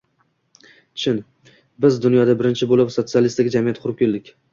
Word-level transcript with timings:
Chin, 1.01 1.19
biz 1.85 1.99
dunyoda 2.05 2.37
birinchi 2.39 2.69
bo‘lib 2.71 2.95
sotsialistik 2.95 3.51
jamiyat 3.57 3.83
qurib 3.85 4.03
edik. 4.09 4.33